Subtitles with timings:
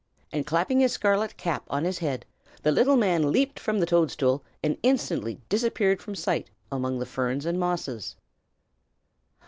[0.31, 2.25] and clapping his scarlet cap on his head,
[2.63, 7.45] the little man leaped from the toadstool, and instantly disappeared from sight among the ferns
[7.45, 8.15] and mosses.